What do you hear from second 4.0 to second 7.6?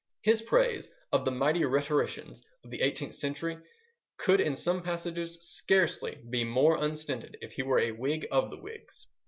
could in some passages scarcely be more unstinted if